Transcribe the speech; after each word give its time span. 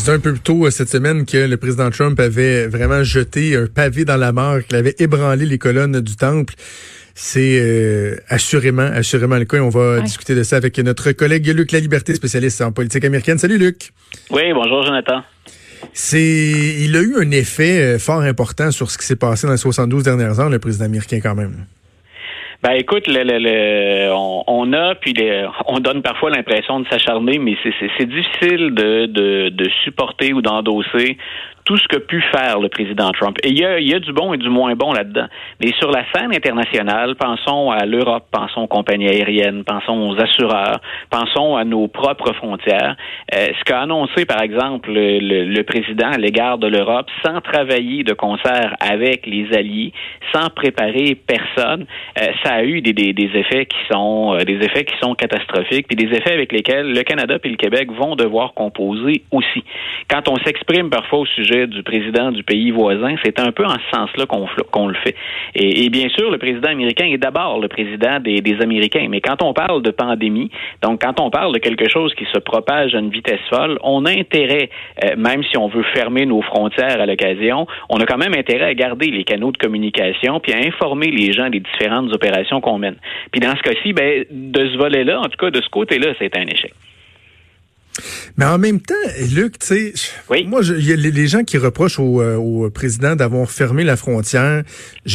disais 0.00 0.12
un 0.12 0.18
peu 0.18 0.32
plus 0.32 0.40
tôt 0.40 0.66
euh, 0.66 0.70
cette 0.70 0.88
semaine 0.88 1.26
que 1.26 1.36
le 1.36 1.56
président 1.56 1.90
Trump 1.90 2.18
avait 2.20 2.66
vraiment 2.66 3.04
jeté 3.04 3.54
un 3.54 3.66
pavé 3.66 4.04
dans 4.06 4.16
la 4.16 4.32
mort, 4.32 4.60
qu'il 4.66 4.76
avait 4.76 4.94
ébranlé 4.98 5.44
les 5.44 5.58
colonnes 5.58 6.00
du 6.00 6.16
temple. 6.16 6.54
C'est 7.14 7.58
euh, 7.60 8.16
assurément, 8.28 8.82
assurément 8.82 9.36
le 9.36 9.44
cas. 9.44 9.58
on 9.58 9.68
va 9.68 10.00
discuter 10.00 10.34
de 10.34 10.42
ça 10.42 10.56
avec 10.56 10.78
notre 10.78 11.12
collègue 11.12 11.46
Luc 11.48 11.72
La 11.72 11.80
Liberté, 11.80 12.14
spécialiste 12.14 12.62
en 12.62 12.72
politique 12.72 13.04
américaine. 13.04 13.36
Salut 13.36 13.58
Luc. 13.58 13.92
Oui, 14.30 14.52
bonjour 14.54 14.84
Jonathan. 14.84 15.22
C'est, 15.92 16.22
il 16.22 16.96
a 16.96 17.00
eu 17.00 17.16
un 17.18 17.30
effet 17.30 17.82
euh, 17.82 17.98
fort 17.98 18.20
important 18.20 18.70
sur 18.70 18.90
ce 18.90 18.96
qui 18.96 19.04
s'est 19.04 19.16
passé 19.16 19.46
dans 19.46 19.52
les 19.52 19.58
72 19.58 20.02
dernières 20.02 20.40
heures, 20.40 20.50
le 20.50 20.58
président 20.58 20.86
américain 20.86 21.20
quand 21.22 21.34
même. 21.34 21.66
Ben 22.62 22.72
écoute, 22.72 23.06
le, 23.06 24.12
on, 24.12 24.72
a 24.74 24.94
puis 24.94 25.14
on 25.66 25.80
donne 25.80 26.02
parfois 26.02 26.28
l'impression 26.28 26.80
de 26.80 26.88
s'acharner, 26.88 27.38
mais 27.38 27.56
c'est 27.62 28.06
difficile 28.06 28.74
de, 28.74 29.06
de, 29.06 29.48
de 29.48 29.70
supporter 29.82 30.34
ou 30.34 30.42
d'endosser 30.42 31.16
tout 31.70 31.76
ce 31.76 31.86
que 31.86 31.98
pu 31.98 32.20
faire 32.34 32.58
le 32.58 32.68
président 32.68 33.12
Trump. 33.12 33.38
Et 33.44 33.50
il 33.50 33.60
y 33.60 33.64
a, 33.64 33.78
y 33.78 33.94
a 33.94 34.00
du 34.00 34.12
bon 34.12 34.34
et 34.34 34.38
du 34.38 34.48
moins 34.48 34.74
bon 34.74 34.92
là-dedans. 34.92 35.26
Mais 35.60 35.70
sur 35.78 35.92
la 35.92 36.02
scène 36.12 36.34
internationale, 36.34 37.14
pensons 37.14 37.70
à 37.70 37.86
l'Europe, 37.86 38.24
pensons 38.32 38.62
aux 38.62 38.66
compagnies 38.66 39.08
aériennes, 39.08 39.62
pensons 39.62 40.10
aux 40.10 40.20
assureurs, 40.20 40.80
pensons 41.10 41.54
à 41.54 41.64
nos 41.64 41.86
propres 41.86 42.32
frontières. 42.32 42.96
Euh, 43.32 43.46
ce 43.56 43.62
qu'a 43.62 43.82
annoncé, 43.82 44.24
par 44.24 44.42
exemple, 44.42 44.90
le, 44.90 45.44
le, 45.44 45.62
président 45.62 46.10
à 46.10 46.18
l'égard 46.18 46.58
de 46.58 46.66
l'Europe, 46.66 47.06
sans 47.24 47.40
travailler 47.40 48.02
de 48.02 48.14
concert 48.14 48.74
avec 48.80 49.24
les 49.26 49.46
alliés, 49.56 49.92
sans 50.34 50.50
préparer 50.50 51.16
personne, 51.24 51.86
euh, 52.20 52.26
ça 52.42 52.54
a 52.54 52.64
eu 52.64 52.80
des, 52.80 52.92
des, 52.92 53.12
des 53.12 53.30
effets 53.38 53.66
qui 53.66 53.78
sont 53.88 54.34
euh, 54.34 54.42
des 54.42 54.56
effets 54.56 54.84
qui 54.84 54.98
sont 55.00 55.14
catastrophiques, 55.14 55.86
puis 55.86 55.94
des 55.94 56.12
effets 56.16 56.32
avec 56.32 56.50
lesquels 56.50 56.92
le 56.92 57.02
Canada 57.04 57.36
et 57.44 57.48
le 57.48 57.56
Québec 57.56 57.92
vont 57.92 58.16
devoir 58.16 58.54
composer 58.54 59.22
aussi. 59.30 59.62
Quand 60.08 60.26
on 60.28 60.34
s'exprime 60.38 60.90
parfois 60.90 61.20
au 61.20 61.26
sujet 61.26 61.59
du 61.66 61.82
président 61.82 62.30
du 62.30 62.42
pays 62.42 62.70
voisin, 62.70 63.14
c'est 63.24 63.40
un 63.40 63.52
peu 63.52 63.64
en 63.64 63.74
ce 63.74 63.96
sens-là 63.96 64.26
qu'on 64.26 64.88
le 64.88 64.94
fait. 64.94 65.14
Et, 65.54 65.88
bien 65.90 66.08
sûr, 66.08 66.30
le 66.30 66.38
président 66.38 66.68
américain 66.68 67.06
est 67.06 67.18
d'abord 67.18 67.60
le 67.60 67.68
président 67.68 68.20
des, 68.20 68.40
Américains. 68.60 69.06
Mais 69.08 69.20
quand 69.20 69.42
on 69.42 69.54
parle 69.54 69.82
de 69.82 69.90
pandémie, 69.90 70.50
donc 70.82 71.00
quand 71.02 71.20
on 71.20 71.30
parle 71.30 71.54
de 71.54 71.58
quelque 71.58 71.88
chose 71.88 72.12
qui 72.14 72.26
se 72.32 72.38
propage 72.38 72.94
à 72.94 72.98
une 72.98 73.10
vitesse 73.10 73.40
folle, 73.48 73.78
on 73.82 74.04
a 74.04 74.10
intérêt, 74.10 74.70
euh, 75.04 75.16
même 75.16 75.42
si 75.44 75.56
on 75.56 75.68
veut 75.68 75.84
fermer 75.94 76.26
nos 76.26 76.42
frontières 76.42 77.00
à 77.00 77.06
l'occasion, 77.06 77.66
on 77.88 77.98
a 77.98 78.06
quand 78.06 78.18
même 78.18 78.34
intérêt 78.34 78.66
à 78.66 78.74
garder 78.74 79.06
les 79.06 79.24
canaux 79.24 79.52
de 79.52 79.56
communication 79.56 80.40
puis 80.40 80.52
à 80.52 80.58
informer 80.58 81.10
les 81.10 81.32
gens 81.32 81.48
des 81.48 81.60
différentes 81.60 82.12
opérations 82.12 82.60
qu'on 82.60 82.78
mène. 82.78 82.96
Puis 83.30 83.40
dans 83.40 83.56
ce 83.56 83.62
cas-ci, 83.62 83.92
ben, 83.92 84.24
de 84.30 84.68
ce 84.68 84.76
volet-là, 84.76 85.20
en 85.20 85.28
tout 85.28 85.38
cas 85.38 85.50
de 85.50 85.60
ce 85.60 85.68
côté-là, 85.68 86.12
c'est 86.18 86.36
un 86.36 86.46
échec. 86.46 86.72
Mais 88.36 88.44
en 88.44 88.58
même 88.58 88.80
temps, 88.80 88.94
Luc, 89.32 89.58
tu 89.58 89.66
sais, 89.66 90.44
moi, 90.46 90.60
il 90.62 90.86
y 90.86 90.92
a 90.92 90.96
les, 90.96 91.26
gens 91.28 91.44
qui 91.44 91.58
reprochent 91.58 91.98
au, 91.98 92.20
euh, 92.20 92.36
au 92.36 92.70
président 92.70 93.14
d'avoir 93.14 93.50
fermé 93.50 93.84
la 93.84 93.96
frontière. 93.96 94.62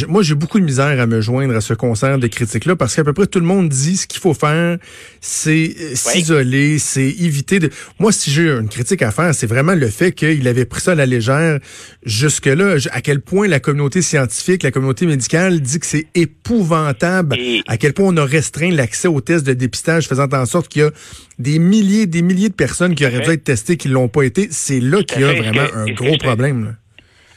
moi, 0.08 0.22
j'ai 0.22 0.34
beaucoup 0.34 0.60
de 0.60 0.64
misère 0.64 1.00
à 1.00 1.06
me 1.06 1.20
joindre 1.20 1.54
à 1.54 1.60
ce 1.60 1.74
concert 1.74 2.18
de 2.18 2.26
critiques-là 2.26 2.76
parce 2.76 2.94
qu'à 2.94 3.04
peu 3.04 3.12
près 3.12 3.26
tout 3.26 3.40
le 3.40 3.46
monde 3.46 3.68
dit 3.68 3.96
ce 3.96 4.06
qu'il 4.06 4.20
faut 4.20 4.34
faire, 4.34 4.78
c'est 5.20 5.74
euh, 5.80 5.94
s'isoler, 5.94 6.78
c'est 6.78 7.08
éviter 7.08 7.58
de. 7.58 7.70
Moi, 7.98 8.12
si 8.12 8.30
j'ai 8.30 8.48
une 8.48 8.68
critique 8.68 9.02
à 9.02 9.10
faire, 9.10 9.34
c'est 9.34 9.46
vraiment 9.46 9.74
le 9.74 9.88
fait 9.88 10.12
qu'il 10.12 10.46
avait 10.48 10.64
pris 10.64 10.80
ça 10.80 10.92
à 10.92 10.94
la 10.94 11.06
légère 11.06 11.58
jusque-là. 12.04 12.76
À 12.90 13.00
quel 13.00 13.20
point 13.20 13.48
la 13.48 13.60
communauté 13.60 14.02
scientifique, 14.02 14.62
la 14.62 14.70
communauté 14.70 15.06
médicale 15.06 15.60
dit 15.60 15.78
que 15.78 15.86
c'est 15.86 16.06
épouvantable. 16.14 17.36
À 17.66 17.76
quel 17.76 17.92
point 17.92 18.06
on 18.06 18.16
a 18.16 18.24
restreint 18.24 18.70
l'accès 18.70 19.08
aux 19.08 19.20
tests 19.20 19.46
de 19.46 19.52
dépistage, 19.52 20.08
faisant 20.08 20.28
en 20.32 20.46
sorte 20.46 20.68
qu'il 20.68 20.82
y 20.82 20.84
a 20.84 20.90
des 21.38 21.58
milliers, 21.58 22.06
des 22.06 22.22
milliers 22.22 22.48
de 22.48 22.54
personnes 22.54 22.75
qui 22.94 23.06
auraient 23.06 23.20
dû 23.20 23.30
être 23.30 23.44
testées 23.44 23.76
qui 23.76 23.88
l'ont 23.88 24.08
pas 24.08 24.22
été. 24.22 24.48
C'est 24.50 24.80
là 24.80 25.02
qu'il 25.02 25.22
y 25.22 25.24
a 25.24 25.32
vraiment 25.32 25.66
un 25.74 25.86
gros 25.92 26.16
problème. 26.18 26.76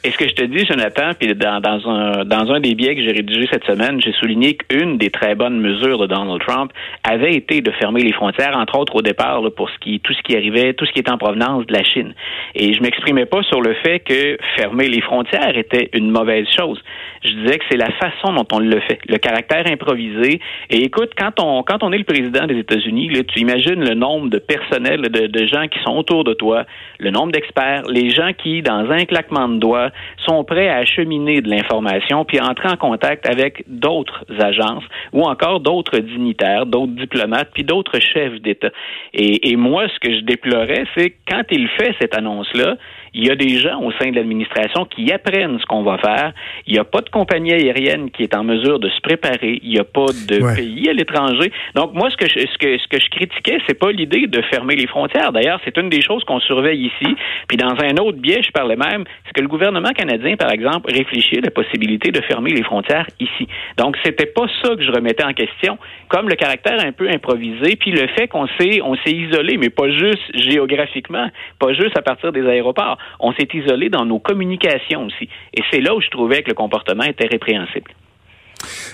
Et 0.02 0.10
ce 0.10 0.16
que 0.16 0.26
je 0.26 0.34
te 0.34 0.44
dis, 0.44 0.64
Jonathan, 0.64 1.12
puis 1.18 1.34
dans, 1.34 1.60
dans, 1.60 1.86
un, 1.90 2.24
dans 2.24 2.50
un 2.50 2.60
des 2.60 2.74
biais 2.74 2.94
que 2.94 3.02
j'ai 3.02 3.12
rédigé 3.12 3.46
cette 3.52 3.64
semaine, 3.64 4.00
j'ai 4.00 4.12
souligné 4.12 4.54
qu'une 4.54 4.96
des 4.96 5.10
très 5.10 5.34
bonnes 5.34 5.60
mesures 5.60 5.98
de 5.98 6.06
Donald 6.06 6.40
Trump 6.40 6.72
avait 7.04 7.34
été 7.34 7.60
de 7.60 7.70
fermer 7.72 8.00
les 8.00 8.12
frontières, 8.12 8.56
entre 8.56 8.78
autres 8.78 8.96
au 8.96 9.02
départ, 9.02 9.42
pour 9.54 9.68
ce 9.68 9.78
qui, 9.78 10.00
tout 10.00 10.14
ce 10.14 10.22
qui 10.22 10.34
arrivait, 10.34 10.72
tout 10.72 10.86
ce 10.86 10.92
qui 10.92 11.00
est 11.00 11.10
en 11.10 11.18
provenance 11.18 11.66
de 11.66 11.74
la 11.74 11.84
Chine. 11.84 12.14
Et 12.54 12.72
je 12.72 12.80
m'exprimais 12.80 13.26
pas 13.26 13.42
sur 13.42 13.60
le 13.60 13.74
fait 13.74 14.00
que 14.00 14.38
fermer 14.56 14.88
les 14.88 15.02
frontières 15.02 15.58
était 15.58 15.90
une 15.92 16.10
mauvaise 16.10 16.46
chose. 16.56 16.80
Je 17.22 17.32
disais 17.32 17.58
que 17.58 17.64
c'est 17.70 17.76
la 17.76 17.90
façon 17.92 18.32
dont 18.32 18.46
on 18.52 18.60
le 18.60 18.80
fait, 18.80 19.00
le 19.06 19.18
caractère 19.18 19.70
improvisé. 19.70 20.40
Et 20.70 20.82
écoute, 20.82 21.10
quand 21.18 21.38
on, 21.42 21.62
quand 21.62 21.82
on 21.82 21.92
est 21.92 21.98
le 21.98 22.04
président 22.04 22.46
des 22.46 22.58
États-Unis, 22.58 23.10
là, 23.10 23.22
tu 23.24 23.40
imagines 23.40 23.84
le 23.86 23.94
nombre 23.94 24.30
de 24.30 24.38
personnels, 24.38 25.02
de, 25.02 25.26
de 25.26 25.46
gens 25.46 25.68
qui 25.68 25.78
sont 25.80 25.94
autour 25.94 26.24
de 26.24 26.32
toi, 26.32 26.64
le 26.98 27.10
nombre 27.10 27.32
d'experts, 27.32 27.82
les 27.90 28.08
gens 28.08 28.30
qui, 28.32 28.62
dans 28.62 28.90
un 28.90 29.04
claquement 29.04 29.46
de 29.46 29.58
doigts, 29.58 29.89
sont 30.26 30.44
prêts 30.44 30.68
à 30.68 30.76
acheminer 30.76 31.40
de 31.40 31.48
l'information 31.48 32.24
puis 32.24 32.38
à 32.38 32.44
entrer 32.44 32.68
en 32.68 32.76
contact 32.76 33.26
avec 33.28 33.64
d'autres 33.66 34.24
agences 34.38 34.84
ou 35.12 35.22
encore 35.22 35.60
d'autres 35.60 35.98
dignitaires, 35.98 36.66
d'autres 36.66 36.92
diplomates 36.92 37.50
puis 37.52 37.64
d'autres 37.64 37.98
chefs 38.00 38.40
d'État. 38.40 38.70
Et, 39.14 39.50
et 39.50 39.56
moi, 39.56 39.86
ce 39.88 39.98
que 39.98 40.14
je 40.14 40.20
déplorais, 40.24 40.84
c'est 40.96 41.14
quand 41.28 41.42
il 41.50 41.68
fait 41.68 41.94
cette 42.00 42.16
annonce-là, 42.16 42.76
il 43.14 43.26
y 43.26 43.30
a 43.30 43.36
des 43.36 43.58
gens 43.58 43.80
au 43.82 43.92
sein 43.92 44.10
de 44.10 44.16
l'administration 44.16 44.84
qui 44.84 45.12
apprennent 45.12 45.58
ce 45.58 45.66
qu'on 45.66 45.82
va 45.82 45.98
faire. 45.98 46.32
Il 46.66 46.74
n'y 46.74 46.78
a 46.78 46.84
pas 46.84 47.00
de 47.00 47.08
compagnie 47.08 47.52
aérienne 47.52 48.10
qui 48.10 48.22
est 48.22 48.34
en 48.34 48.44
mesure 48.44 48.78
de 48.78 48.88
se 48.88 49.00
préparer. 49.00 49.60
Il 49.62 49.70
n'y 49.70 49.78
a 49.78 49.84
pas 49.84 50.06
de 50.06 50.54
pays 50.54 50.88
à 50.88 50.92
l'étranger. 50.92 51.52
Donc 51.74 51.94
moi, 51.94 52.10
ce 52.10 52.16
que 52.16 52.28
je, 52.28 52.40
ce 52.40 52.58
que, 52.58 52.78
ce 52.78 52.88
que 52.88 53.00
je 53.00 53.10
critiquais, 53.10 53.58
c'est 53.66 53.78
pas 53.78 53.90
l'idée 53.90 54.26
de 54.26 54.42
fermer 54.42 54.76
les 54.76 54.86
frontières. 54.86 55.32
D'ailleurs, 55.32 55.60
c'est 55.64 55.76
une 55.76 55.88
des 55.88 56.02
choses 56.02 56.24
qu'on 56.24 56.40
surveille 56.40 56.86
ici. 56.86 57.16
Puis 57.48 57.56
dans 57.56 57.74
un 57.82 57.96
autre 57.96 58.18
biais, 58.18 58.42
je 58.42 58.50
parlais 58.52 58.76
même, 58.76 59.04
c'est 59.26 59.32
que 59.32 59.40
le 59.40 59.48
gouvernement 59.48 59.90
canadien, 59.90 60.36
par 60.36 60.50
exemple, 60.50 60.92
réfléchit 60.92 61.38
à 61.38 61.42
la 61.42 61.50
possibilité 61.50 62.10
de 62.12 62.20
fermer 62.22 62.50
les 62.50 62.62
frontières 62.62 63.06
ici. 63.18 63.48
Donc 63.76 63.96
c'était 64.04 64.26
pas 64.26 64.46
ça 64.62 64.76
que 64.76 64.82
je 64.82 64.90
remettais 64.90 65.24
en 65.24 65.32
question, 65.32 65.78
comme 66.08 66.28
le 66.28 66.36
caractère 66.36 66.78
un 66.80 66.92
peu 66.92 67.08
improvisé, 67.08 67.76
puis 67.76 67.90
le 67.90 68.06
fait 68.08 68.28
qu'on 68.28 68.46
s'est 68.58 68.80
on 68.82 68.94
s'est 68.96 69.12
isolé, 69.12 69.56
mais 69.56 69.70
pas 69.70 69.90
juste 69.90 70.22
géographiquement, 70.34 71.28
pas 71.58 71.72
juste 71.72 71.96
à 71.96 72.02
partir 72.02 72.32
des 72.32 72.46
aéroports 72.46 72.98
on 73.18 73.32
s'est 73.32 73.48
isolé 73.54 73.88
dans 73.88 74.04
nos 74.04 74.18
communications 74.18 75.06
aussi. 75.06 75.28
Et 75.54 75.62
c'est 75.70 75.80
là 75.80 75.94
où 75.94 76.00
je 76.00 76.08
trouvais 76.08 76.42
que 76.42 76.48
le 76.48 76.54
comportement 76.54 77.04
était 77.04 77.26
répréhensible. 77.26 77.90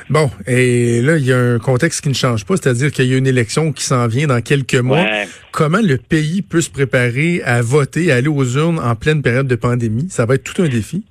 Bon, 0.08 0.30
et 0.46 1.02
là, 1.02 1.16
il 1.16 1.24
y 1.24 1.32
a 1.32 1.38
un 1.38 1.58
contexte 1.58 2.02
qui 2.02 2.08
ne 2.08 2.14
change 2.14 2.44
pas, 2.44 2.56
c'est-à-dire 2.56 2.92
qu'il 2.92 3.06
y 3.06 3.14
a 3.14 3.18
une 3.18 3.26
élection 3.26 3.72
qui 3.72 3.82
s'en 3.82 4.06
vient 4.06 4.28
dans 4.28 4.40
quelques 4.40 4.76
mois. 4.76 5.04
Comment 5.50 5.80
le 5.82 5.96
pays 5.96 6.42
peut 6.42 6.60
se 6.60 6.70
préparer 6.70 7.42
à 7.42 7.62
voter, 7.62 8.12
à 8.12 8.16
aller 8.16 8.28
aux 8.28 8.44
urnes 8.44 8.78
en 8.78 8.94
pleine 8.94 9.22
période 9.22 9.48
de 9.48 9.56
pandémie? 9.56 10.08
Ça 10.08 10.24
va 10.24 10.36
être 10.36 10.44
tout 10.44 10.62
un 10.62 10.68
défi. 10.68 11.04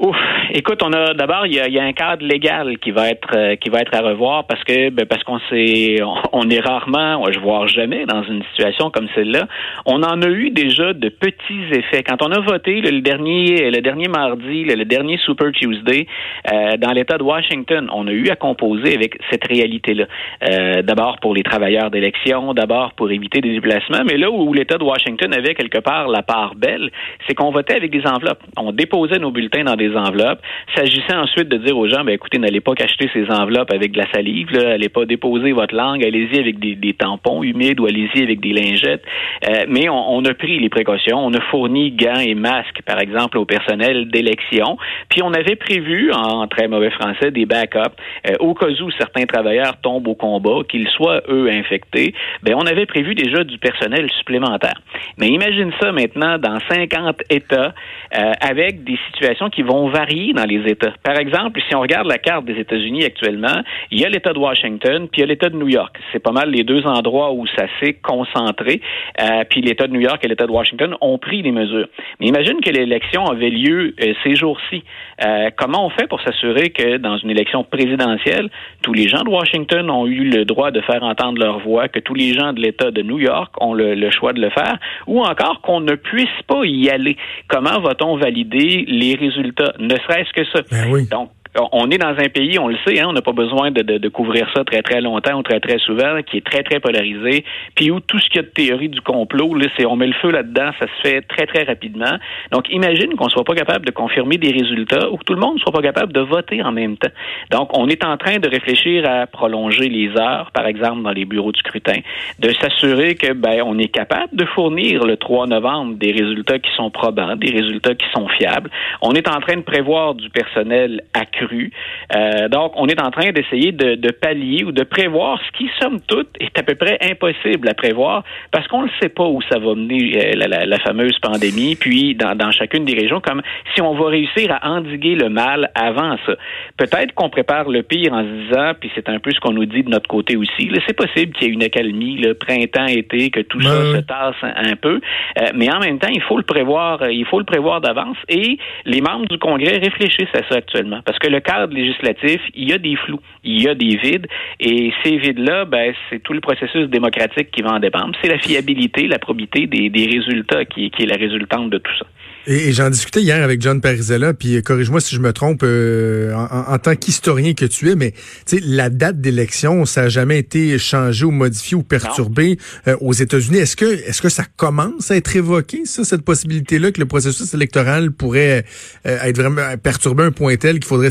Ouf, 0.00 0.16
écoute, 0.52 0.82
on 0.82 0.92
a 0.92 1.14
d'abord 1.14 1.46
il 1.46 1.54
y 1.54 1.78
a, 1.78 1.82
un 1.82 1.92
cadre 1.92 2.24
légal 2.24 2.78
qui 2.78 2.90
va 2.90 3.08
être 3.08 3.28
euh, 3.34 3.56
qui 3.56 3.70
va 3.70 3.80
être 3.80 3.94
à 3.94 4.00
revoir 4.00 4.44
parce 4.46 4.62
que 4.64 4.90
ben, 4.90 5.06
parce 5.06 5.22
qu'on 5.24 5.38
sait 5.50 5.96
on, 6.32 6.48
est 6.50 6.60
rarement, 6.60 7.22
vois 7.42 7.66
jamais 7.66 8.06
dans 8.06 8.22
une 8.22 8.42
situation 8.50 8.90
comme 8.90 9.08
celle-là. 9.14 9.46
On 9.86 10.02
en 10.02 10.22
a 10.22 10.28
eu 10.28 10.50
déjà 10.50 10.92
de 10.92 11.08
petits 11.08 11.64
effets. 11.72 12.02
Quand 12.02 12.22
on 12.22 12.30
a 12.32 12.40
voté 12.40 12.80
le, 12.80 13.00
dernier 13.00 13.70
le 13.70 13.80
dernier 13.80 14.08
mardi, 14.08 14.64
le, 14.64 14.84
dernier 14.84 15.18
Super 15.18 15.52
Tuesday 15.52 16.06
euh, 16.52 16.76
dans 16.76 16.92
l'État 16.92 17.18
de 17.18 17.22
Washington, 17.22 17.88
on 17.92 18.06
a 18.06 18.12
eu 18.12 18.28
à 18.28 18.36
composer 18.36 18.94
avec 18.94 19.18
cette 19.30 19.46
réalité-là. 19.46 20.06
Euh, 20.48 20.82
d'abord 20.82 21.18
pour 21.20 21.34
les 21.34 21.42
travailleurs 21.42 21.90
d'élection, 21.90 22.54
d'abord 22.54 22.92
pour 22.92 23.10
éviter 23.10 23.40
des 23.40 23.52
déplacements, 23.52 24.04
mais 24.06 24.16
là 24.16 24.30
où 24.30 24.52
l'État 24.52 24.78
de 24.78 24.84
Washington 24.84 25.32
avait 25.32 25.54
quelque 25.54 25.78
part 25.78 26.08
la 26.08 26.22
part 26.22 26.54
belle, 26.54 26.90
c'est 27.26 27.34
qu'on 27.34 27.50
votait 27.50 27.76
avec 27.76 27.90
des 27.90 28.06
enveloppes. 28.06 28.42
On 28.56 28.72
déposait 28.72 29.18
nos 29.18 29.30
bulletins 29.30 29.64
dans 29.64 29.76
des 29.76 29.94
enveloppes. 29.96 30.39
S'agissait 30.74 31.14
ensuite 31.14 31.48
de 31.48 31.56
dire 31.58 31.76
aux 31.76 31.88
gens, 31.88 32.04
ben 32.04 32.12
écoutez, 32.12 32.38
n'allez 32.38 32.60
pas 32.60 32.74
cacheter 32.74 33.08
ces 33.12 33.30
enveloppes 33.30 33.72
avec 33.72 33.92
de 33.92 33.98
la 33.98 34.10
salive, 34.12 34.50
là, 34.52 34.72
allez 34.72 34.88
pas 34.88 35.04
déposer 35.04 35.52
votre 35.52 35.74
langue, 35.74 36.04
allez-y 36.04 36.38
avec 36.38 36.58
des, 36.58 36.94
tampons 36.94 37.42
humides 37.42 37.80
ou 37.80 37.86
allez-y 37.86 38.22
avec 38.22 38.40
des 38.40 38.52
lingettes. 38.52 39.04
Euh, 39.48 39.64
mais 39.68 39.88
on, 39.88 40.24
a 40.24 40.34
pris 40.34 40.58
les 40.58 40.68
précautions, 40.68 41.18
on 41.18 41.32
a 41.32 41.40
fourni 41.50 41.92
gants 41.92 42.20
et 42.20 42.34
masques, 42.34 42.82
par 42.84 43.00
exemple, 43.00 43.38
au 43.38 43.44
personnel 43.44 44.08
d'élection. 44.08 44.76
Puis 45.08 45.22
on 45.22 45.32
avait 45.32 45.56
prévu, 45.56 46.12
en 46.12 46.46
très 46.46 46.68
mauvais 46.68 46.90
français, 46.90 47.30
des 47.30 47.46
backups 47.46 47.96
euh, 48.28 48.34
au 48.40 48.54
cas 48.54 48.66
où 48.66 48.90
certains 48.92 49.24
travailleurs 49.24 49.80
tombent 49.80 50.08
au 50.08 50.14
combat, 50.14 50.60
qu'ils 50.68 50.88
soient 50.88 51.22
eux 51.28 51.48
infectés. 51.50 52.14
Ben 52.42 52.54
on 52.54 52.66
avait 52.66 52.86
prévu 52.86 53.14
déjà 53.14 53.44
du 53.44 53.58
personnel 53.58 54.08
supplémentaire. 54.18 54.80
Mais 55.18 55.28
imagine 55.28 55.72
ça 55.80 55.92
maintenant 55.92 56.38
dans 56.38 56.58
50 56.68 57.22
États 57.30 57.74
euh, 58.16 58.32
avec 58.40 58.84
des 58.84 58.98
situations 59.10 59.50
qui 59.50 59.62
vont 59.62 59.88
varier 59.88 60.29
dans 60.32 60.44
les 60.44 60.70
États. 60.70 60.92
Par 61.02 61.16
exemple, 61.18 61.60
si 61.68 61.74
on 61.74 61.80
regarde 61.80 62.06
la 62.06 62.18
carte 62.18 62.44
des 62.44 62.58
États-Unis 62.58 63.04
actuellement, 63.04 63.62
il 63.90 64.00
y 64.00 64.04
a 64.04 64.08
l'État 64.08 64.32
de 64.32 64.38
Washington, 64.38 65.08
puis 65.10 65.20
il 65.20 65.20
y 65.20 65.24
a 65.24 65.26
l'État 65.26 65.48
de 65.48 65.56
New 65.56 65.68
York. 65.68 65.96
C'est 66.12 66.22
pas 66.22 66.32
mal 66.32 66.50
les 66.50 66.64
deux 66.64 66.86
endroits 66.86 67.32
où 67.32 67.46
ça 67.46 67.66
s'est 67.80 67.94
concentré. 67.94 68.80
Euh, 69.20 69.44
puis 69.48 69.60
l'État 69.60 69.86
de 69.86 69.92
New 69.92 70.00
York 70.00 70.20
et 70.24 70.28
l'État 70.28 70.46
de 70.46 70.52
Washington 70.52 70.94
ont 71.00 71.18
pris 71.18 71.42
des 71.42 71.52
mesures. 71.52 71.88
Mais 72.18 72.26
imagine 72.26 72.60
que 72.60 72.70
l'élection 72.70 73.26
avait 73.26 73.50
lieu 73.50 73.94
euh, 74.00 74.14
ces 74.22 74.34
jours-ci. 74.34 74.82
Euh, 75.24 75.50
comment 75.56 75.86
on 75.86 75.90
fait 75.90 76.06
pour 76.06 76.20
s'assurer 76.22 76.70
que 76.70 76.96
dans 76.96 77.18
une 77.18 77.30
élection 77.30 77.64
présidentielle, 77.64 78.48
tous 78.82 78.92
les 78.92 79.08
gens 79.08 79.22
de 79.22 79.30
Washington 79.30 79.90
ont 79.90 80.06
eu 80.06 80.24
le 80.24 80.44
droit 80.44 80.70
de 80.70 80.80
faire 80.80 81.02
entendre 81.02 81.38
leur 81.38 81.60
voix, 81.60 81.88
que 81.88 81.98
tous 81.98 82.14
les 82.14 82.32
gens 82.32 82.52
de 82.52 82.60
l'État 82.60 82.90
de 82.90 83.02
New 83.02 83.18
York 83.18 83.52
ont 83.60 83.74
le, 83.74 84.10
choix 84.10 84.32
de 84.32 84.40
le 84.40 84.50
faire, 84.50 84.78
ou 85.06 85.20
encore 85.20 85.60
qu'on 85.60 85.80
ne 85.80 85.94
puisse 85.94 86.28
pas 86.46 86.64
y 86.64 86.90
aller? 86.90 87.16
Comment 87.48 87.80
va-t-on 87.80 88.16
valider 88.16 88.84
les 88.88 89.14
résultats? 89.14 89.72
Ne 89.78 89.94
serait-ce 89.96 90.19
que 90.32 90.44
ça. 90.44 90.62
Ben 90.70 90.90
oui. 90.92 91.06
Donc, 91.06 91.30
on 91.72 91.90
est 91.90 91.98
dans 91.98 92.16
un 92.16 92.28
pays, 92.28 92.58
on 92.58 92.68
le 92.68 92.76
sait, 92.86 93.00
hein, 93.00 93.06
on 93.08 93.12
n'a 93.12 93.22
pas 93.22 93.32
besoin 93.32 93.70
de, 93.70 94.08
couvrir 94.08 94.48
ça 94.54 94.64
très 94.64 94.82
très 94.82 95.00
longtemps 95.00 95.38
ou 95.38 95.42
très 95.42 95.60
très 95.60 95.78
souvent, 95.78 96.22
qui 96.22 96.36
est 96.36 96.46
très 96.46 96.62
très 96.62 96.80
polarisé, 96.80 97.44
puis 97.74 97.90
où 97.90 98.00
tout 98.00 98.18
ce 98.18 98.28
qu'il 98.28 98.36
y 98.36 98.38
a 98.38 98.42
de 98.42 98.48
théorie 98.48 98.88
du 98.88 99.00
complot, 99.00 99.54
là, 99.54 99.66
c'est 99.76 99.86
on 99.86 99.96
met 99.96 100.06
le 100.06 100.12
feu 100.14 100.30
là-dedans, 100.30 100.70
ça 100.78 100.86
se 100.86 101.08
fait 101.08 101.22
très 101.22 101.46
très 101.46 101.64
rapidement. 101.64 102.18
Donc 102.52 102.68
imagine 102.70 103.14
qu'on 103.16 103.28
soit 103.28 103.44
pas 103.44 103.54
capable 103.54 103.84
de 103.84 103.90
confirmer 103.90 104.38
des 104.38 104.52
résultats 104.52 105.10
ou 105.10 105.16
que 105.16 105.24
tout 105.24 105.34
le 105.34 105.40
monde 105.40 105.58
soit 105.58 105.72
pas 105.72 105.82
capable 105.82 106.12
de 106.12 106.20
voter 106.20 106.62
en 106.62 106.72
même 106.72 106.96
temps. 106.96 107.10
Donc 107.50 107.76
on 107.76 107.88
est 107.88 108.04
en 108.04 108.16
train 108.16 108.38
de 108.38 108.48
réfléchir 108.48 109.08
à 109.08 109.26
prolonger 109.26 109.88
les 109.88 110.10
heures, 110.16 110.50
par 110.52 110.66
exemple 110.66 111.02
dans 111.02 111.12
les 111.12 111.24
bureaux 111.24 111.52
de 111.52 111.58
scrutin, 111.58 112.00
de 112.38 112.52
s'assurer 112.60 113.16
que 113.16 113.32
ben 113.32 113.62
on 113.64 113.78
est 113.78 113.88
capable 113.88 114.34
de 114.36 114.44
fournir 114.44 115.04
le 115.04 115.16
3 115.16 115.46
novembre 115.48 115.96
des 115.96 116.12
résultats 116.12 116.58
qui 116.58 116.70
sont 116.76 116.90
probants, 116.90 117.36
des 117.36 117.50
résultats 117.50 117.94
qui 117.94 118.06
sont 118.14 118.28
fiables. 118.28 118.70
On 119.02 119.12
est 119.12 119.28
en 119.28 119.40
train 119.40 119.56
de 119.56 119.62
prévoir 119.62 120.14
du 120.14 120.30
personnel 120.30 121.02
accru 121.14 121.39
euh, 121.42 122.48
donc, 122.48 122.72
on 122.76 122.86
est 122.88 123.00
en 123.00 123.10
train 123.10 123.30
d'essayer 123.32 123.72
de, 123.72 124.10
pallier 124.10 124.64
ou 124.64 124.72
de 124.72 124.82
prévoir 124.82 125.40
ce 125.46 125.58
qui, 125.58 125.70
somme 125.80 126.00
toute, 126.06 126.28
est 126.40 126.58
à 126.58 126.62
peu 126.62 126.74
près 126.74 126.98
impossible 127.02 127.68
à 127.68 127.74
prévoir 127.74 128.24
parce 128.50 128.66
qu'on 128.68 128.82
ne 128.82 128.90
sait 129.00 129.08
pas 129.08 129.24
où 129.24 129.40
ça 129.42 129.58
va 129.58 129.74
mener 129.74 130.34
euh, 130.34 130.46
la, 130.66 130.78
fameuse 130.78 131.18
pandémie, 131.18 131.76
puis 131.76 132.14
dans, 132.14 132.50
chacune 132.50 132.84
des 132.84 132.94
régions, 132.94 133.20
comme 133.20 133.42
si 133.74 133.80
on 133.80 133.94
va 133.94 134.08
réussir 134.08 134.52
à 134.60 134.70
endiguer 134.70 135.14
le 135.14 135.28
mal 135.28 135.70
avant 135.74 136.16
ça. 136.26 136.34
Peut-être 136.76 137.14
qu'on 137.14 137.28
prépare 137.28 137.68
le 137.68 137.82
pire 137.82 138.12
en 138.12 138.22
se 138.22 138.28
disant, 138.28 138.72
puis 138.78 138.90
c'est 138.94 139.08
un 139.08 139.18
peu 139.18 139.30
ce 139.30 139.40
qu'on 139.40 139.52
nous 139.52 139.66
dit 139.66 139.82
de 139.82 139.90
notre 139.90 140.08
côté 140.08 140.36
aussi, 140.36 140.70
c'est 140.86 140.96
possible 140.96 141.32
qu'il 141.34 141.48
y 141.48 141.50
ait 141.50 141.54
une 141.54 141.62
accalmie, 141.62 142.16
le 142.16 142.34
printemps, 142.34 142.86
été, 142.86 143.30
que 143.30 143.40
tout 143.40 143.60
ça 143.60 143.70
se 143.70 144.00
tasse 144.00 144.36
un, 144.42 144.76
peu, 144.76 145.00
euh, 145.40 145.46
mais 145.54 145.72
en 145.72 145.78
même 145.78 145.98
temps, 145.98 146.10
il 146.12 146.22
faut 146.22 146.36
le 146.36 146.42
prévoir, 146.42 147.08
il 147.10 147.24
faut 147.26 147.38
le 147.38 147.44
prévoir 147.44 147.80
d'avance 147.80 148.16
et 148.28 148.58
les 148.84 149.00
membres 149.00 149.26
du 149.26 149.38
Congrès 149.38 149.78
réfléchissent 149.78 150.34
à 150.34 150.42
ça 150.48 150.56
actuellement. 150.56 151.00
Parce 151.04 151.18
que 151.18 151.28
le 151.30 151.40
cadre 151.40 151.72
législatif, 151.72 152.40
il 152.54 152.68
y 152.68 152.72
a 152.72 152.78
des 152.78 152.96
flous, 152.96 153.20
il 153.44 153.62
y 153.62 153.68
a 153.68 153.74
des 153.74 153.96
vides, 153.96 154.26
et 154.58 154.92
ces 155.02 155.16
vides-là, 155.16 155.64
ben, 155.64 155.94
c'est 156.08 156.22
tout 156.22 156.32
le 156.32 156.40
processus 156.40 156.88
démocratique 156.88 157.50
qui 157.50 157.62
va 157.62 157.72
en 157.72 157.78
dépendre. 157.78 158.16
C'est 158.22 158.28
la 158.28 158.38
fiabilité, 158.38 159.06
la 159.06 159.18
probité 159.18 159.66
des, 159.66 160.06
résultats 160.06 160.64
qui, 160.64 160.90
qui 160.90 161.02
est 161.02 161.06
la 161.06 161.16
résultante 161.16 161.70
de 161.70 161.78
tout 161.78 161.92
ça. 161.98 162.06
Et, 162.46 162.72
j'en 162.72 162.88
discutais 162.88 163.20
hier 163.20 163.42
avec 163.42 163.60
John 163.60 163.80
Parizella, 163.80 164.32
puis 164.32 164.56
euh, 164.56 164.62
corrige-moi 164.62 165.00
si 165.00 165.14
je 165.14 165.20
me 165.20 165.32
trompe 165.32 165.62
euh, 165.62 166.34
en, 166.34 166.78
tant 166.78 166.96
qu'historien 166.96 167.52
que 167.52 167.66
tu 167.66 167.90
es, 167.90 167.96
mais 167.96 168.14
la 168.62 168.88
date 168.88 169.20
d'élection, 169.20 169.84
ça 169.84 170.02
n'a 170.02 170.08
jamais 170.08 170.38
été 170.38 170.78
changé 170.78 171.24
ou 171.26 171.30
modifié 171.30 171.76
ou 171.76 171.82
perturbé 171.82 172.58
euh, 172.88 172.96
aux 173.00 173.12
États-Unis. 173.12 173.58
Est-ce 173.58 173.76
que 173.76 173.84
est-ce 173.84 174.22
que 174.22 174.30
ça 174.30 174.44
commence 174.56 175.10
à 175.10 175.16
être 175.16 175.36
évoqué, 175.36 175.82
ça, 175.84 176.04
cette 176.04 176.22
possibilité-là, 176.22 176.92
que 176.92 177.00
le 177.00 177.06
processus 177.06 177.52
électoral 177.52 178.10
pourrait 178.10 178.64
être 179.04 179.36
vraiment 179.36 179.76
perturbé 179.76 180.22
à 180.22 180.26
un 180.26 180.32
point 180.32 180.56
tel 180.56 180.80
qu'il 180.80 180.86
faudrait 180.86 181.10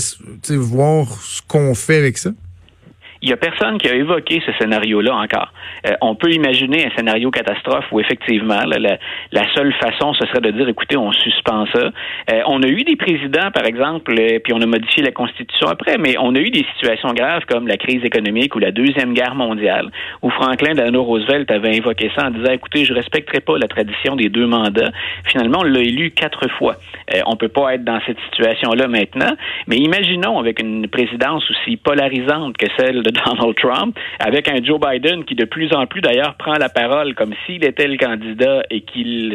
voir 0.50 1.22
ce 1.22 1.42
qu'on 1.48 1.76
fait 1.76 1.98
avec 1.98 2.18
ça? 2.18 2.32
Il 3.22 3.28
n'y 3.28 3.34
a 3.34 3.38
personne 3.38 3.78
qui 3.78 3.90
a 3.90 3.96
évoqué 3.96 4.42
ce 4.46 4.52
scénario-là 4.54 5.14
encore. 5.14 5.52
Euh, 5.86 5.92
on 6.00 6.16
peut 6.16 6.32
imaginer 6.32 6.86
un 6.86 6.96
scénario 6.96 7.30
catastrophe 7.32 7.84
où 7.92 8.00
effectivement 8.00 8.62
la, 8.66 8.98
la, 9.32 9.54
seule 9.54 9.74
façon 9.74 10.14
ce 10.14 10.26
serait 10.28 10.40
de 10.40 10.52
dire 10.52 10.70
écoutez 10.70 10.96
on 10.96 11.12
suspend 11.12 11.66
ça. 11.74 11.92
Euh, 12.32 12.42
on 12.48 12.64
a 12.64 12.68
eu 12.68 12.84
des 12.84 12.96
présidents 12.96 13.52
par 13.54 13.66
exemple 13.66 14.16
euh, 14.18 14.40
puis 14.42 14.54
on 14.54 14.62
a 14.62 14.66
modifié 14.66 15.04
la 15.04 15.12
constitution 15.12 15.68
après, 15.68 15.98
mais 15.98 16.16
on 16.18 16.34
a 16.34 16.40
eu 16.40 16.50
des 16.50 16.66
situations 16.76 17.10
graves 17.14 17.44
comme 17.46 17.68
la 17.68 17.76
crise 17.76 18.06
économique 18.06 18.56
ou 18.56 18.60
la 18.60 18.72
deuxième 18.72 19.14
guerre 19.14 19.36
mondiale 19.36 19.92
où 20.22 20.30
Franklin 20.30 20.74
Delano 20.74 21.04
Roosevelt 21.04 21.52
avait 21.52 21.78
invoqué 21.78 22.10
ça 22.16 22.28
en 22.28 22.32
disant 22.32 22.54
écoutez 22.54 22.86
je 22.86 22.94
respecterai 22.94 23.42
pas 23.42 23.58
la 23.58 23.68
tradition 23.68 24.16
des 24.16 24.30
deux 24.30 24.48
mandats. 24.48 24.92
Finalement 25.26 25.60
on 25.60 25.64
l'a 25.64 25.82
élu 25.82 26.12
quatre 26.12 26.48
fois. 26.58 26.76
on 27.26 27.36
peut 27.36 27.50
pas 27.50 27.74
être 27.74 27.84
dans 27.84 28.00
cette 28.06 28.20
situation-là 28.32 28.88
maintenant, 28.88 29.36
mais 29.68 29.76
imaginons 29.76 30.40
avec 30.40 30.62
une 30.62 30.88
présidence 30.88 31.44
aussi 31.52 31.76
polarisante 31.76 32.56
que 32.56 32.68
celle 32.78 33.04
de 33.04 33.09
Donald 33.12 33.56
Trump, 33.56 33.98
avec 34.20 34.48
un 34.48 34.64
Joe 34.64 34.80
Biden 34.80 35.24
qui 35.26 35.36
de 35.36 35.46
plus 35.46 35.74
en 35.74 35.86
plus 35.86 36.02
d'ailleurs 36.02 36.36
prend 36.36 36.54
la 36.54 36.70
parole 36.70 37.16
comme 37.16 37.34
s'il 37.46 37.64
était 37.66 37.88
le 37.88 37.98
candidat 37.98 38.64
et 38.70 38.82
qu'il 38.82 39.34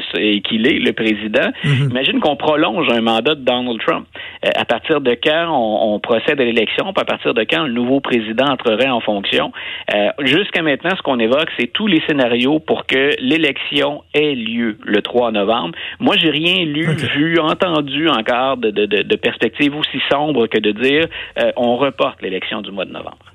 est 0.67 0.79
le 0.79 0.93
président. 0.93 1.51
Mhm. 1.65 1.91
Imagine 1.91 2.21
qu'on 2.21 2.37
prolonge 2.37 2.89
un 2.91 3.01
mandat 3.01 3.35
de 3.35 3.41
Donald 3.41 3.81
Trump. 3.81 4.07
Euh, 4.45 4.51
à 4.55 4.65
partir 4.65 5.01
de 5.01 5.17
quand 5.23 5.49
on, 5.51 5.99
procède 6.01 6.41
à 6.41 6.45
l'élection, 6.45 6.89
à 6.91 7.05
partir 7.05 7.35
de 7.35 7.45
quand 7.45 7.65
le 7.65 7.73
nouveau 7.73 8.01
président 8.01 8.47
entrerait 8.47 8.89
en 8.89 9.01
fonction? 9.01 9.53
Euh, 9.95 10.09
jusqu'à 10.21 10.63
maintenant, 10.63 10.95
ce 10.97 11.03
qu'on 11.03 11.19
évoque, 11.19 11.49
c'est 11.59 11.73
tous 11.73 11.87
les 11.87 12.03
scénarios 12.07 12.59
pour 12.59 12.87
que 12.87 13.11
l'élection 13.21 14.03
ait 14.13 14.35
lieu 14.35 14.77
le 14.85 15.03
3 15.03 15.33
novembre. 15.33 15.75
Moi, 16.01 16.17
j'ai 16.17 16.31
rien 16.31 16.65
lu, 16.65 16.87
vu, 17.15 17.39
entendu 17.39 18.09
encore 18.09 18.57
de, 18.57 18.71
de, 18.71 18.87
de, 18.87 19.17
perspectives 19.17 19.75
aussi 19.77 20.01
sombres 20.11 20.47
que 20.47 20.59
de 20.59 20.73
dire 20.73 21.07
euh, 21.39 21.53
on 21.57 21.77
reporte 21.77 22.21
l'élection 22.23 22.61
du 22.61 22.71
mois 22.71 22.85
de 22.85 22.93
novembre. 22.93 23.34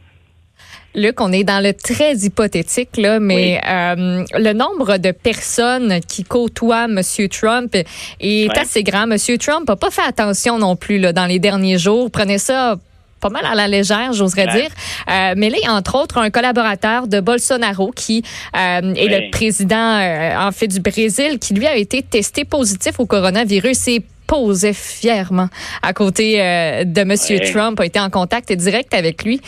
Luc, 0.95 1.21
on 1.21 1.31
est 1.31 1.43
dans 1.43 1.63
le 1.63 1.73
très 1.73 2.15
hypothétique, 2.15 2.97
là, 2.97 3.19
mais 3.19 3.61
euh, 3.67 4.23
le 4.33 4.53
nombre 4.53 4.97
de 4.97 5.11
personnes 5.11 5.99
qui 6.07 6.23
côtoient 6.23 6.85
M. 6.85 7.01
Trump 7.29 7.75
est 8.19 8.57
assez 8.57 8.83
grand. 8.83 9.09
M. 9.09 9.17
Trump 9.37 9.67
n'a 9.67 9.75
pas 9.75 9.91
fait 9.91 10.01
attention 10.01 10.57
non 10.57 10.75
plus 10.75 10.97
là, 10.97 11.13
dans 11.13 11.27
les 11.27 11.37
derniers 11.37 11.77
jours. 11.77 12.09
Prenez 12.09 12.39
ça 12.39 12.77
pas 13.19 13.29
mal 13.29 13.45
à 13.45 13.53
la 13.53 13.67
légère, 13.67 14.13
j'oserais 14.13 14.47
dire. 14.47 14.69
Euh, 15.11 15.33
mais 15.37 15.49
là, 15.49 15.57
entre 15.67 15.95
autres, 15.95 16.17
un 16.17 16.31
collaborateur 16.31 17.05
de 17.05 17.19
Bolsonaro 17.19 17.91
qui 17.91 18.23
euh, 18.55 18.93
est 18.95 19.07
le 19.07 19.29
président, 19.29 20.47
en 20.47 20.51
fait, 20.51 20.67
du 20.67 20.79
Brésil, 20.79 21.37
qui 21.37 21.53
lui 21.53 21.67
a 21.67 21.75
été 21.75 22.01
testé 22.01 22.45
positif 22.45 22.99
au 22.99 23.05
coronavirus 23.05 23.89
et 23.89 24.03
posait 24.25 24.73
fièrement 24.73 25.49
à 25.81 25.91
côté 25.91 26.37
de 26.37 27.01
M. 27.01 27.15
Trump, 27.51 27.79
a 27.79 27.85
été 27.85 27.99
en 27.99 28.09
contact 28.09 28.51
direct 28.53 28.93
avec 28.93 29.23
lui 29.23 29.41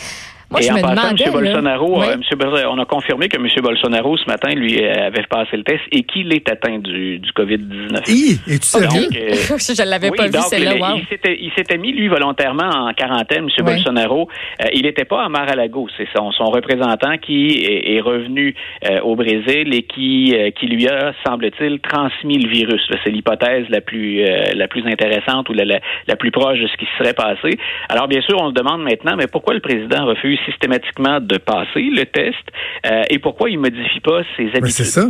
et 0.60 0.70
en 0.70 0.80
passant, 0.80 1.10
M. 1.10 1.32
Bolsonaro, 1.32 2.02
euh, 2.02 2.64
on 2.70 2.78
a 2.78 2.84
confirmé 2.84 3.28
que 3.28 3.36
M. 3.36 3.46
Bolsonaro, 3.62 4.16
ce 4.16 4.26
matin, 4.26 4.52
lui, 4.54 4.82
euh, 4.82 5.06
avait 5.06 5.22
passé 5.28 5.56
le 5.56 5.64
test 5.64 5.82
et 5.90 6.02
qu'il 6.04 6.32
est 6.32 6.48
atteint 6.50 6.78
du, 6.78 7.18
du 7.18 7.30
COVID-19. 7.32 8.38
Et 8.48 8.58
tu 8.58 8.66
sérieux? 8.66 9.08
Donc, 9.08 9.16
euh, 9.16 9.58
Je 9.58 9.88
l'avais 9.88 10.10
pas 10.10 10.26
vu, 10.26 10.38
celle-là. 10.48 10.74
Wow. 10.76 11.00
Il 11.26 11.52
s'était 11.56 11.78
mis, 11.78 11.92
lui, 11.92 12.08
volontairement 12.08 12.68
en 12.68 12.92
quarantaine, 12.92 13.44
M. 13.44 13.64
Bolsonaro. 13.64 14.28
il 14.72 14.82
n'était 14.82 15.04
pas 15.04 15.24
à 15.24 15.28
Mar-a-Lago. 15.28 15.88
C'est 15.96 16.08
son, 16.14 16.32
son, 16.32 16.44
représentant 16.44 17.16
qui 17.18 17.64
est, 17.64 18.00
revenu 18.00 18.54
au 19.04 19.14
Brésil 19.14 19.72
et 19.72 19.82
qui, 19.82 20.34
qui 20.58 20.66
lui 20.66 20.88
a, 20.88 21.12
semble-t-il, 21.24 21.80
transmis 21.80 22.38
le 22.38 22.48
virus. 22.48 22.82
C'est 23.04 23.10
l'hypothèse 23.10 23.66
la 23.68 23.80
plus, 23.80 24.24
la 24.54 24.68
plus 24.68 24.84
intéressante 24.86 25.48
ou 25.48 25.52
la, 25.52 25.64
la, 25.64 25.78
la 26.08 26.16
plus 26.16 26.30
proche 26.30 26.58
de 26.58 26.66
ce 26.66 26.76
qui 26.76 26.86
serait 26.98 27.14
passé. 27.14 27.58
Alors, 27.88 28.08
bien 28.08 28.20
sûr, 28.22 28.36
on 28.40 28.50
se 28.50 28.54
demande 28.54 28.82
maintenant, 28.82 29.16
mais 29.16 29.26
pourquoi 29.26 29.54
le 29.54 29.60
président 29.60 30.04
refuse 30.04 30.38
systématiquement 30.44 31.20
de 31.20 31.38
passer 31.38 31.82
le 31.82 32.04
test 32.04 32.36
euh, 32.86 33.02
et 33.10 33.18
pourquoi 33.18 33.50
il 33.50 33.58
modifie 33.58 34.00
pas 34.00 34.22
ses 34.36 34.48
habitudes. 34.48 34.70
c'est 34.70 34.84
ça. 34.84 35.08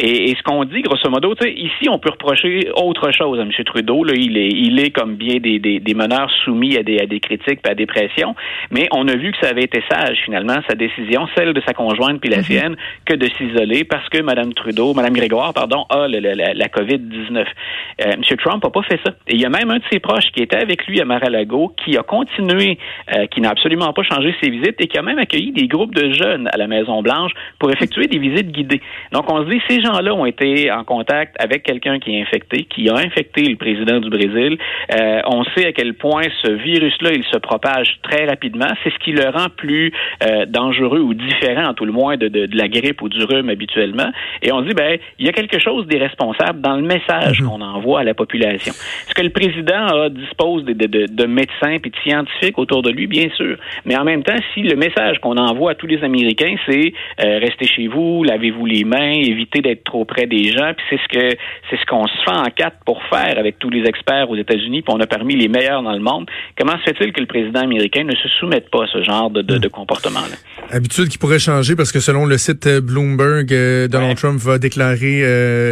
Et, 0.00 0.36
ce 0.36 0.42
qu'on 0.44 0.64
dit, 0.64 0.82
grosso 0.82 1.10
modo, 1.10 1.34
ici, 1.44 1.88
on 1.88 1.98
peut 1.98 2.10
reprocher 2.10 2.70
autre 2.76 3.10
chose 3.10 3.40
à 3.40 3.42
M. 3.42 3.50
Trudeau. 3.66 4.04
Là, 4.04 4.12
il, 4.16 4.36
est, 4.38 4.48
il 4.48 4.78
est 4.78 4.90
comme 4.90 5.16
bien 5.16 5.38
des, 5.38 5.58
des, 5.58 5.80
des 5.80 5.94
meneurs 5.94 6.30
soumis 6.44 6.76
à 6.76 6.84
des, 6.84 7.00
à 7.00 7.06
des 7.06 7.18
critiques 7.18 7.58
et 7.66 7.70
à 7.70 7.74
des 7.74 7.86
pressions. 7.86 8.36
Mais 8.70 8.88
on 8.92 9.08
a 9.08 9.16
vu 9.16 9.32
que 9.32 9.38
ça 9.42 9.50
avait 9.50 9.64
été 9.64 9.82
sage, 9.90 10.18
finalement, 10.24 10.58
sa 10.68 10.76
décision, 10.76 11.26
celle 11.36 11.52
de 11.52 11.60
sa 11.66 11.74
conjointe 11.74 12.20
puis 12.20 12.30
la 12.30 12.38
mhm. 12.38 12.42
sienne, 12.44 12.76
que 13.06 13.14
de 13.14 13.26
s'isoler 13.26 13.82
parce 13.82 14.08
que 14.08 14.22
Mme 14.22 14.54
Trudeau, 14.54 14.94
Mme 14.94 15.14
Grégoire, 15.14 15.52
pardon, 15.52 15.84
a 15.90 16.06
la, 16.06 16.20
la, 16.54 16.68
COVID-19. 16.68 17.38
Euh, 17.38 18.12
M. 18.12 18.22
Trump 18.38 18.62
n'a 18.62 18.70
pas 18.70 18.82
fait 18.82 19.00
ça. 19.04 19.12
Et 19.26 19.34
il 19.34 19.40
y 19.40 19.46
a 19.46 19.50
même 19.50 19.68
un 19.70 19.78
de 19.78 19.84
ses 19.90 19.98
proches 19.98 20.30
qui 20.32 20.42
était 20.42 20.58
avec 20.58 20.86
lui 20.86 21.00
à 21.00 21.04
Mar-a-Lago 21.04 21.74
qui 21.84 21.96
a 21.96 22.04
continué, 22.04 22.78
euh, 23.16 23.26
qui 23.26 23.40
n'a 23.40 23.50
absolument 23.50 23.92
pas 23.92 24.04
changé 24.04 24.32
ses 24.40 24.50
visites 24.50 24.80
et 24.80 24.86
qui 24.86 24.96
a 24.96 25.02
même 25.02 25.18
accueilli 25.18 25.50
des 25.50 25.66
groupes 25.66 25.94
de 25.94 26.12
jeunes 26.12 26.48
à 26.52 26.56
la 26.56 26.68
Maison-Blanche 26.68 27.32
pour 27.58 27.72
effectuer 27.72 28.06
des 28.06 28.18
visites 28.18 28.52
guidées. 28.52 28.80
Donc, 29.10 29.28
on 29.28 29.44
se 29.44 29.50
dit, 29.50 29.60
ces 29.68 29.80
gens 29.80 29.87
gens-là 29.88 30.14
ont 30.14 30.26
été 30.26 30.70
en 30.70 30.84
contact 30.84 31.36
avec 31.38 31.62
quelqu'un 31.62 31.98
qui 31.98 32.16
est 32.16 32.22
infecté, 32.22 32.64
qui 32.64 32.88
a 32.88 32.94
infecté 32.94 33.42
le 33.42 33.56
président 33.56 34.00
du 34.00 34.10
Brésil. 34.10 34.58
Euh, 34.94 35.20
on 35.26 35.44
sait 35.56 35.66
à 35.66 35.72
quel 35.72 35.94
point 35.94 36.22
ce 36.42 36.50
virus-là, 36.50 37.10
il 37.14 37.24
se 37.24 37.38
propage 37.38 37.98
très 38.02 38.26
rapidement. 38.26 38.68
C'est 38.82 38.90
ce 38.90 38.98
qui 38.98 39.12
le 39.12 39.28
rend 39.28 39.48
plus 39.56 39.92
euh, 40.24 40.46
dangereux 40.46 41.00
ou 41.00 41.14
différent, 41.14 41.74
tout 41.74 41.84
le 41.84 41.92
moins, 41.92 42.16
de, 42.16 42.28
de, 42.28 42.48
la 42.56 42.68
grippe 42.68 43.02
ou 43.02 43.08
du 43.08 43.24
rhume 43.24 43.48
habituellement. 43.48 44.10
Et 44.42 44.52
on 44.52 44.62
dit, 44.62 44.74
ben, 44.74 44.98
il 45.18 45.26
y 45.26 45.28
a 45.28 45.32
quelque 45.32 45.58
chose 45.58 45.86
d'irresponsable 45.86 46.60
dans 46.60 46.76
le 46.76 46.82
message 46.82 47.40
mhm. 47.40 47.48
qu'on 47.48 47.60
envoie 47.60 48.00
à 48.00 48.04
la 48.04 48.14
population. 48.14 48.72
Est-ce 48.72 49.14
que 49.14 49.22
le 49.22 49.30
président 49.30 49.86
a, 49.86 50.08
dispose 50.08 50.64
de, 50.64 50.72
de, 50.72 51.06
de 51.06 51.26
médecins 51.26 51.72
et 51.72 51.78
de 51.78 51.90
scientifiques 52.02 52.58
autour 52.58 52.82
de 52.82 52.90
lui? 52.90 53.06
Bien 53.06 53.28
sûr. 53.36 53.56
Mais 53.84 53.96
en 53.96 54.04
même 54.04 54.22
temps, 54.22 54.36
si 54.54 54.62
le 54.62 54.76
message 54.76 55.18
qu'on 55.20 55.36
envoie 55.36 55.72
à 55.72 55.74
tous 55.74 55.86
les 55.86 56.02
Américains, 56.02 56.56
c'est 56.66 56.92
euh, 57.24 57.38
restez 57.38 57.66
chez 57.66 57.86
vous, 57.86 58.24
lavez-vous 58.24 58.66
les 58.66 58.84
mains, 58.84 59.12
évitez 59.12 59.60
d'être 59.60 59.77
trop 59.84 60.04
près 60.04 60.26
des 60.26 60.50
gens, 60.50 60.72
puis 60.76 60.84
c'est 60.90 60.98
ce 60.98 61.08
que 61.08 61.36
c'est 61.70 61.76
ce 61.76 61.86
qu'on 61.86 62.06
se 62.06 62.16
fait 62.24 62.36
en 62.36 62.44
quatre 62.54 62.78
pour 62.84 63.02
faire 63.04 63.38
avec 63.38 63.58
tous 63.58 63.70
les 63.70 63.84
experts 63.88 64.30
aux 64.30 64.36
États-Unis, 64.36 64.82
puis 64.82 64.94
on 64.94 65.00
a 65.00 65.06
parmi 65.06 65.36
les 65.36 65.48
meilleurs 65.48 65.82
dans 65.82 65.92
le 65.92 66.00
monde. 66.00 66.26
Comment 66.58 66.78
se 66.78 66.84
fait-il 66.84 67.12
que 67.12 67.20
le 67.20 67.26
président 67.26 67.60
américain 67.60 68.04
ne 68.04 68.14
se 68.14 68.28
soumette 68.40 68.70
pas 68.70 68.84
à 68.84 68.86
ce 68.86 69.02
genre 69.02 69.30
de, 69.30 69.42
de, 69.42 69.68
comportement-là? 69.68 70.36
Habitude 70.70 71.08
qui 71.08 71.18
pourrait 71.18 71.38
changer 71.38 71.76
parce 71.76 71.92
que 71.92 72.00
selon 72.00 72.26
le 72.26 72.38
site 72.38 72.66
euh, 72.66 72.80
Bloomberg, 72.80 73.52
euh, 73.52 73.88
Donald 73.88 74.16
Trump 74.16 74.38
va 74.38 74.58
déclarer 74.58 75.22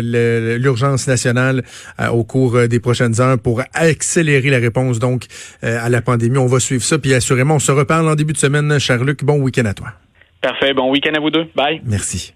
l'urgence 0.03 1.09
nationale 1.09 1.63
au 2.13 2.25
cours 2.25 2.69
des 2.69 2.81
prochaines 2.81 3.21
heures 3.21 3.39
pour 3.39 3.63
accélérer 3.75 4.51
la 4.51 4.59
réponse 4.59 4.99
donc 4.99 5.25
à 5.63 5.89
la 5.89 6.03
pandémie. 6.03 6.39
On 6.39 6.47
va 6.47 6.61
suivre 6.61 6.83
ça, 6.83 6.99
puis 6.99 7.15
assurément, 7.15 7.57
on 7.57 7.59
se 7.59 7.73
reparle 7.73 8.09
en 8.09 8.15
début 8.15 8.33
de 8.33 8.39
semaine. 8.39 8.79
Cher 8.79 9.03
Luc, 9.05 9.25
bon 9.25 9.41
week-end 9.41 9.65
à 9.65 9.75
toi. 9.75 9.89
Parfait. 10.41 10.75
Bon 10.75 10.91
week-end 10.91 11.15
à 11.15 11.21
vous 11.21 11.31
deux. 11.31 11.47
Bye. 11.55 11.81
Merci. 11.85 12.36